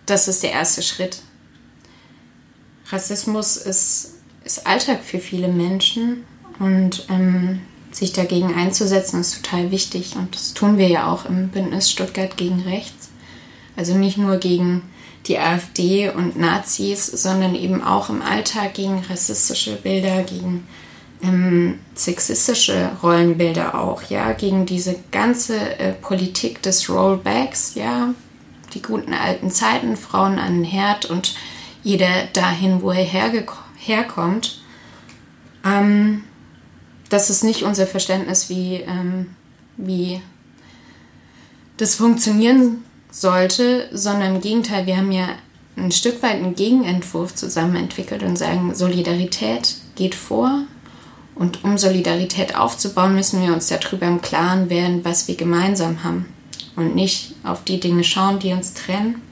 das 0.07 0.29
ist 0.29 0.43
der 0.43 0.53
erste 0.53 0.83
Schritt. 0.83 1.19
Rassismus 2.91 3.57
ist, 3.57 4.15
ist 4.45 4.67
Alltag 4.67 5.05
für 5.05 5.19
viele 5.19 5.49
Menschen 5.49 6.25
und 6.59 7.07
ähm, 7.11 7.61
sich 7.91 8.13
dagegen 8.13 8.55
einzusetzen 8.55 9.21
ist 9.21 9.43
total 9.43 9.71
wichtig 9.71 10.17
und 10.17 10.35
das 10.35 10.55
tun 10.55 10.79
wir 10.79 10.89
ja 10.89 11.13
auch 11.13 11.25
im 11.25 11.49
Bündnis 11.49 11.91
Stuttgart 11.91 12.37
gegen 12.37 12.63
Rechts. 12.63 13.11
Also 13.79 13.97
nicht 13.97 14.19
nur 14.19 14.39
gegen 14.39 14.83
die 15.27 15.39
AfD 15.39 16.11
und 16.11 16.37
Nazis, 16.37 17.07
sondern 17.07 17.55
eben 17.55 17.81
auch 17.81 18.11
im 18.11 18.23
Alltag 18.23 18.75
gegen 18.75 19.05
rassistische 19.09 19.77
Bilder, 19.77 20.25
gegen 20.25 20.67
ähm, 21.23 21.79
sexistische 21.95 22.91
Rollenbilder 23.05 23.81
auch, 23.81 24.03
ja, 24.11 24.33
gegen 24.33 24.67
diese 24.67 24.97
ganze 25.13 25.79
äh, 25.79 25.93
Politik 25.93 26.61
des 26.63 26.91
Rollbacks, 26.91 27.77
ja, 27.77 28.15
die 28.75 28.83
guten 28.83 29.15
alten 29.15 29.53
Zeiten, 29.53 29.97
Frauen 29.97 30.41
an 30.41 30.55
den 30.55 30.65
Herd 30.65 31.07
und 31.07 31.37
jeder 31.85 32.27
dahin, 32.33 32.83
wo 32.83 32.91
er 32.91 33.05
herkommt. 33.05 34.61
Ähm, 35.65 36.25
das 37.11 37.31
ist 37.31 37.45
nicht 37.45 37.63
unser 37.63 37.87
Verständnis, 37.87 38.49
wie, 38.49 38.83
ähm, 38.85 39.37
wie 39.77 40.21
das 41.77 41.95
funktionieren 41.95 42.83
sollte, 43.11 43.89
sondern 43.93 44.37
im 44.37 44.41
Gegenteil, 44.41 44.87
wir 44.87 44.97
haben 44.97 45.13
ja 45.13 45.29
ein 45.77 45.93
Stück 45.93 46.23
weit 46.23 46.35
einen 46.35 46.55
Gegenentwurf 46.55 47.35
zusammen 47.35 47.77
entwickelt 47.77 48.23
und 48.23 48.37
sagen, 48.37 48.75
Solidarität 48.75 49.77
geht 49.95 50.15
vor. 50.15 50.63
Und 51.35 51.63
um 51.63 51.79
Solidarität 51.79 52.57
aufzubauen, 52.57 53.15
müssen 53.15 53.41
wir 53.43 53.53
uns 53.53 53.69
darüber 53.69 54.07
im 54.07 54.21
Klaren 54.21 54.71
werden, 54.71 55.05
was 55.05 55.29
wir 55.29 55.37
gemeinsam 55.37 56.03
haben. 56.03 56.27
Und 56.75 56.97
nicht 56.97 57.35
auf 57.45 57.63
die 57.63 57.79
Dinge 57.79 58.03
schauen, 58.03 58.41
die 58.41 58.53
uns 58.53 58.75
trennen. 58.75 59.23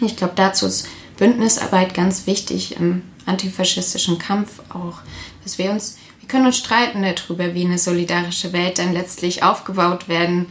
Ich 0.00 0.16
glaube, 0.16 0.32
dazu 0.34 0.66
ist 0.66 0.88
Bündnisarbeit 1.16 1.94
ganz 1.94 2.26
wichtig 2.26 2.76
im 2.76 3.02
antifaschistischen 3.26 4.18
Kampf 4.18 4.60
auch, 4.70 4.98
dass 5.44 5.58
wir 5.58 5.70
uns, 5.70 5.98
wir 6.20 6.28
können 6.28 6.46
uns 6.46 6.58
streiten 6.58 7.02
darüber, 7.02 7.54
wie 7.54 7.64
eine 7.64 7.78
solidarische 7.78 8.52
Welt 8.52 8.78
dann 8.78 8.92
letztlich 8.92 9.42
aufgebaut 9.42 10.08
werden 10.08 10.46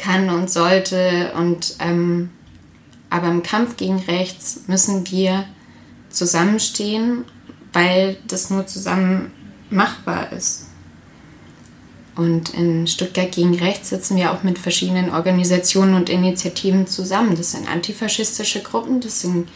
kann 0.00 0.30
und 0.30 0.50
sollte. 0.50 1.32
Und 1.36 1.76
ähm, 1.78 2.30
aber 3.10 3.28
im 3.28 3.42
Kampf 3.42 3.76
gegen 3.76 3.98
Rechts 3.98 4.62
müssen 4.66 5.10
wir 5.10 5.44
zusammenstehen, 6.10 7.24
weil 7.72 8.16
das 8.26 8.50
nur 8.50 8.66
zusammen 8.66 9.32
machbar 9.68 10.32
ist. 10.32 10.66
Und 12.16 12.54
in 12.54 12.86
Stuttgart 12.86 13.32
gegen 13.32 13.54
Rechts 13.54 13.90
sitzen 13.90 14.16
wir 14.16 14.32
auch 14.32 14.42
mit 14.42 14.58
verschiedenen 14.58 15.10
Organisationen 15.10 15.94
und 15.94 16.10
Initiativen 16.10 16.86
zusammen. 16.86 17.36
Das 17.36 17.52
sind 17.52 17.70
antifaschistische 17.70 18.62
Gruppen, 18.62 19.00
das 19.00 19.22
sind 19.22 19.48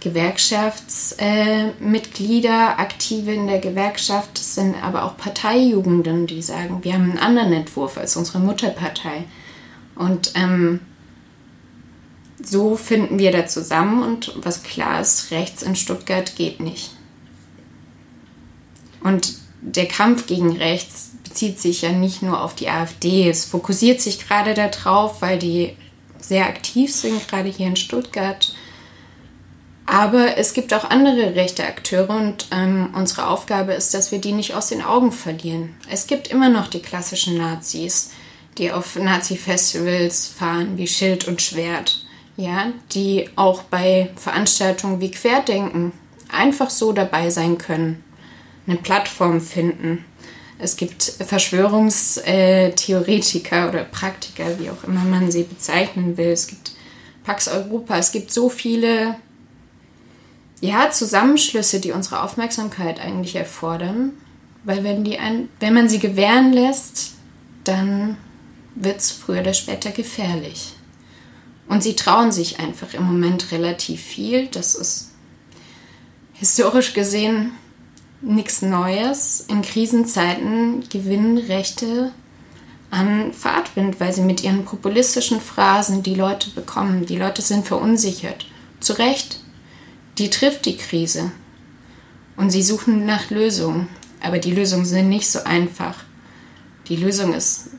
Gewerkschaftsmitglieder, 0.00 2.48
äh, 2.48 2.80
Aktive 2.80 3.32
in 3.32 3.46
der 3.46 3.58
Gewerkschaft, 3.58 4.30
das 4.34 4.54
sind 4.54 4.74
aber 4.82 5.04
auch 5.04 5.18
Parteijugenden, 5.18 6.26
die 6.26 6.42
sagen, 6.42 6.82
wir 6.82 6.94
haben 6.94 7.10
einen 7.10 7.18
anderen 7.18 7.52
Entwurf 7.52 7.98
als 7.98 8.16
unsere 8.16 8.38
Mutterpartei. 8.38 9.24
Und 10.00 10.32
ähm, 10.34 10.80
so 12.42 12.74
finden 12.74 13.18
wir 13.18 13.32
da 13.32 13.46
zusammen 13.46 14.02
und 14.02 14.32
was 14.36 14.62
klar 14.62 14.98
ist, 14.98 15.30
rechts 15.30 15.62
in 15.62 15.76
Stuttgart 15.76 16.36
geht 16.36 16.58
nicht. 16.58 16.92
Und 19.04 19.34
der 19.60 19.86
Kampf 19.86 20.26
gegen 20.26 20.56
rechts 20.56 21.10
bezieht 21.22 21.60
sich 21.60 21.82
ja 21.82 21.92
nicht 21.92 22.22
nur 22.22 22.42
auf 22.42 22.54
die 22.54 22.70
AfD, 22.70 23.28
es 23.28 23.44
fokussiert 23.44 24.00
sich 24.00 24.26
gerade 24.26 24.54
darauf, 24.54 25.20
weil 25.20 25.38
die 25.38 25.76
sehr 26.18 26.46
aktiv 26.46 26.94
sind, 26.94 27.28
gerade 27.28 27.50
hier 27.50 27.66
in 27.66 27.76
Stuttgart. 27.76 28.54
Aber 29.84 30.38
es 30.38 30.54
gibt 30.54 30.72
auch 30.72 30.88
andere 30.88 31.34
rechte 31.34 31.66
Akteure 31.66 32.08
und 32.08 32.46
ähm, 32.52 32.94
unsere 32.94 33.26
Aufgabe 33.26 33.74
ist, 33.74 33.92
dass 33.92 34.12
wir 34.12 34.18
die 34.18 34.32
nicht 34.32 34.54
aus 34.54 34.68
den 34.68 34.80
Augen 34.80 35.12
verlieren. 35.12 35.76
Es 35.90 36.06
gibt 36.06 36.28
immer 36.28 36.48
noch 36.48 36.68
die 36.68 36.80
klassischen 36.80 37.36
Nazis, 37.36 38.12
die 38.60 38.70
auf 38.70 38.94
Nazi-Festivals 38.96 40.28
fahren, 40.28 40.76
wie 40.76 40.86
Schild 40.86 41.26
und 41.26 41.40
Schwert, 41.40 42.04
ja, 42.36 42.66
die 42.92 43.30
auch 43.34 43.62
bei 43.62 44.10
Veranstaltungen 44.16 45.00
wie 45.00 45.10
Querdenken 45.10 45.92
einfach 46.30 46.68
so 46.68 46.92
dabei 46.92 47.30
sein 47.30 47.56
können, 47.56 48.04
eine 48.66 48.76
Plattform 48.76 49.40
finden. 49.40 50.04
Es 50.58 50.76
gibt 50.76 51.02
Verschwörungstheoretiker 51.02 53.70
oder 53.70 53.84
Praktiker, 53.84 54.58
wie 54.58 54.68
auch 54.68 54.84
immer 54.84 55.04
man 55.04 55.30
sie 55.30 55.44
bezeichnen 55.44 56.18
will. 56.18 56.28
Es 56.28 56.46
gibt 56.46 56.72
Pax 57.24 57.48
Europa. 57.48 57.96
Es 57.96 58.12
gibt 58.12 58.30
so 58.30 58.50
viele 58.50 59.16
ja, 60.60 60.90
Zusammenschlüsse, 60.90 61.80
die 61.80 61.92
unsere 61.92 62.22
Aufmerksamkeit 62.22 63.00
eigentlich 63.00 63.36
erfordern. 63.36 64.12
Weil 64.64 64.84
wenn, 64.84 65.02
die 65.02 65.18
ein, 65.18 65.48
wenn 65.60 65.72
man 65.72 65.88
sie 65.88 65.98
gewähren 65.98 66.52
lässt, 66.52 67.14
dann 67.64 68.18
wird 68.74 69.00
es 69.00 69.10
früher 69.10 69.40
oder 69.40 69.54
später 69.54 69.90
gefährlich. 69.90 70.74
Und 71.68 71.82
sie 71.82 71.94
trauen 71.94 72.32
sich 72.32 72.58
einfach 72.58 72.94
im 72.94 73.04
Moment 73.04 73.52
relativ 73.52 74.00
viel. 74.00 74.48
Das 74.48 74.74
ist 74.74 75.12
historisch 76.32 76.94
gesehen 76.94 77.52
nichts 78.22 78.62
Neues. 78.62 79.44
In 79.48 79.62
Krisenzeiten 79.62 80.84
gewinnen 80.88 81.38
Rechte 81.38 82.12
an 82.90 83.32
Fahrtwind, 83.32 84.00
weil 84.00 84.12
sie 84.12 84.22
mit 84.22 84.42
ihren 84.42 84.64
populistischen 84.64 85.40
Phrasen 85.40 86.02
die 86.02 86.14
Leute 86.14 86.50
bekommen. 86.50 87.06
Die 87.06 87.16
Leute 87.16 87.42
sind 87.42 87.66
verunsichert. 87.66 88.46
Zu 88.80 88.94
Recht. 88.94 89.40
Die 90.18 90.30
trifft 90.30 90.66
die 90.66 90.76
Krise. 90.76 91.30
Und 92.36 92.50
sie 92.50 92.62
suchen 92.62 93.06
nach 93.06 93.30
Lösungen. 93.30 93.88
Aber 94.20 94.38
die 94.38 94.52
Lösungen 94.52 94.84
sind 94.84 95.08
nicht 95.08 95.30
so 95.30 95.44
einfach. 95.44 96.04
Die 96.88 96.96
Lösung 96.96 97.32
ist 97.32 97.70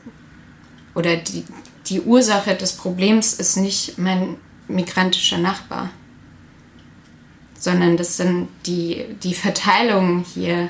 oder 0.94 1.16
die, 1.16 1.44
die 1.86 2.00
Ursache 2.00 2.54
des 2.54 2.72
Problems 2.72 3.34
ist 3.34 3.56
nicht 3.56 3.98
mein 3.98 4.36
migrantischer 4.68 5.38
Nachbar, 5.38 5.90
sondern 7.58 7.96
das 7.96 8.16
sind 8.16 8.48
die, 8.66 9.04
die 9.22 9.34
Verteilungen 9.34 10.24
hier 10.34 10.68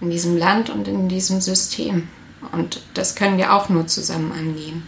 in 0.00 0.10
diesem 0.10 0.36
Land 0.36 0.70
und 0.70 0.88
in 0.88 1.08
diesem 1.08 1.40
System. 1.40 2.08
Und 2.50 2.82
das 2.94 3.14
können 3.14 3.38
wir 3.38 3.52
auch 3.52 3.68
nur 3.68 3.86
zusammen 3.86 4.32
angehen. 4.32 4.82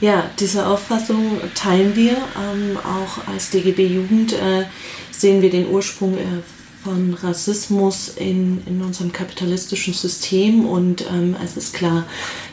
Ja, 0.00 0.28
diese 0.38 0.66
Auffassung 0.66 1.40
teilen 1.54 1.96
wir. 1.96 2.12
Ähm, 2.12 2.76
auch 2.76 3.26
als 3.26 3.50
DGB 3.50 3.86
Jugend 3.86 4.34
äh, 4.34 4.66
sehen 5.10 5.40
wir 5.40 5.50
den 5.50 5.68
Ursprung 5.68 6.18
äh, 6.18 6.42
von 6.84 7.14
Rassismus 7.14 8.08
in, 8.08 8.62
in 8.66 8.82
unserem 8.82 9.12
kapitalistischen 9.12 9.94
System 9.94 10.66
und 10.66 11.06
ähm, 11.10 11.34
es 11.42 11.56
ist 11.56 11.72
klar, 11.72 12.04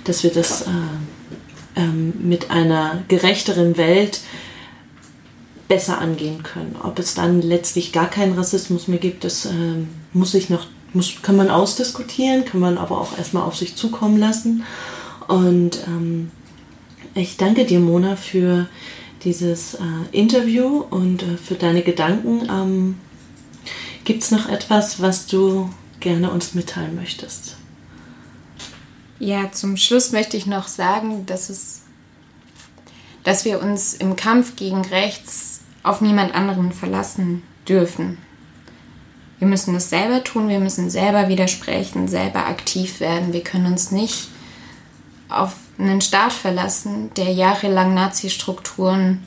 dass 0.05 0.23
wir 0.23 0.31
das 0.31 0.61
äh, 0.63 0.69
ähm, 1.75 2.13
mit 2.21 2.49
einer 2.49 3.03
gerechteren 3.09 3.75
Welt 3.77 4.21
besser 5.67 5.99
angehen 5.99 6.43
können. 6.43 6.75
Ob 6.81 6.99
es 6.99 7.13
dann 7.13 7.41
letztlich 7.41 7.91
gar 7.91 8.09
keinen 8.09 8.37
Rassismus 8.37 8.87
mehr 8.87 8.99
gibt, 8.99 9.23
das 9.23 9.45
äh, 9.45 9.49
muss 10.13 10.31
sich 10.31 10.49
noch, 10.49 10.67
muss, 10.93 11.21
kann 11.21 11.35
man 11.35 11.49
ausdiskutieren, 11.49 12.45
kann 12.45 12.61
man 12.61 12.77
aber 12.77 12.99
auch 12.99 13.17
erstmal 13.17 13.43
auf 13.43 13.57
sich 13.57 13.75
zukommen 13.75 14.17
lassen. 14.17 14.63
Und 15.27 15.79
ähm, 15.87 16.31
ich 17.15 17.37
danke 17.37 17.65
dir, 17.65 17.79
Mona, 17.79 18.15
für 18.15 18.67
dieses 19.23 19.75
äh, 19.75 19.79
Interview 20.11 20.83
und 20.89 21.23
äh, 21.23 21.37
für 21.37 21.55
deine 21.55 21.81
Gedanken. 21.81 22.47
Ähm, 22.49 22.95
Gibt 24.03 24.23
es 24.23 24.31
noch 24.31 24.49
etwas, 24.49 25.01
was 25.01 25.27
du 25.27 25.69
gerne 25.99 26.31
uns 26.31 26.55
mitteilen 26.55 26.95
möchtest? 26.95 27.55
Ja, 29.19 29.51
zum 29.51 29.77
Schluss 29.77 30.11
möchte 30.11 30.35
ich 30.35 30.47
noch 30.47 30.67
sagen, 30.67 31.27
dass 31.27 31.49
es, 31.49 31.83
dass 33.23 33.45
wir 33.45 33.61
uns 33.61 33.93
im 33.93 34.15
Kampf 34.15 34.55
gegen 34.55 34.81
rechts 34.81 35.61
auf 35.83 36.01
niemand 36.01 36.33
anderen 36.33 36.71
verlassen 36.71 37.43
dürfen. 37.67 38.17
Wir 39.37 39.47
müssen 39.47 39.75
es 39.75 39.89
selber 39.89 40.23
tun, 40.23 40.49
wir 40.49 40.59
müssen 40.59 40.89
selber 40.89 41.27
widersprechen, 41.27 42.07
selber 42.07 42.47
aktiv 42.47 42.99
werden. 42.99 43.33
Wir 43.33 43.43
können 43.43 43.67
uns 43.67 43.91
nicht 43.91 44.29
auf 45.29 45.55
einen 45.77 46.01
Staat 46.01 46.33
verlassen, 46.33 47.11
der 47.15 47.31
jahrelang 47.31 47.93
Nazi-Strukturen 47.93 49.25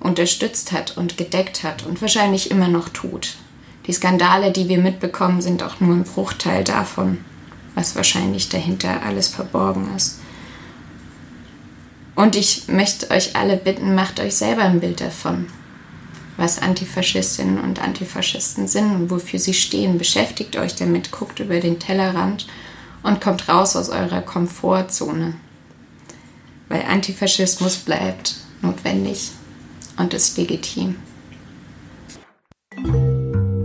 unterstützt 0.00 0.72
hat 0.72 0.96
und 0.96 1.16
gedeckt 1.16 1.62
hat 1.62 1.86
und 1.86 2.00
wahrscheinlich 2.00 2.50
immer 2.50 2.68
noch 2.68 2.88
tut. 2.88 3.36
Die 3.86 3.92
Skandale, 3.92 4.50
die 4.50 4.68
wir 4.68 4.78
mitbekommen, 4.78 5.40
sind 5.40 5.62
auch 5.62 5.80
nur 5.80 5.94
ein 5.94 6.04
Bruchteil 6.04 6.64
davon, 6.64 7.18
was 7.74 7.94
wahrscheinlich 7.94 8.48
dahinter 8.48 9.02
alles 9.02 9.28
verborgen 9.28 9.94
ist. 9.94 10.18
Und 12.16 12.34
ich 12.34 12.66
möchte 12.68 13.10
euch 13.10 13.36
alle 13.36 13.56
bitten, 13.56 13.94
macht 13.94 14.18
euch 14.20 14.34
selber 14.34 14.62
ein 14.62 14.80
Bild 14.80 15.00
davon, 15.00 15.46
was 16.36 16.60
Antifaschistinnen 16.60 17.60
und 17.60 17.80
Antifaschisten 17.80 18.66
sind 18.66 18.94
und 18.94 19.10
wofür 19.10 19.38
sie 19.38 19.54
stehen. 19.54 19.98
Beschäftigt 19.98 20.56
euch 20.56 20.74
damit, 20.74 21.12
guckt 21.12 21.38
über 21.38 21.60
den 21.60 21.78
Tellerrand 21.78 22.46
und 23.02 23.20
kommt 23.20 23.48
raus 23.48 23.76
aus 23.76 23.90
eurer 23.90 24.22
Komfortzone. 24.22 25.34
Weil 26.68 26.82
Antifaschismus 26.82 27.76
bleibt 27.76 28.36
notwendig 28.62 29.30
und 29.98 30.14
ist 30.14 30.36
legitim. 30.38 30.96